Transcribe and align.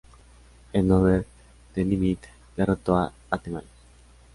En 0.73 0.91
"Over 0.91 1.27
the 1.75 1.83
Limit" 1.85 2.21
derrotó 2.55 2.97
a 2.97 3.13
The 3.37 3.49
Miz. 3.51 3.63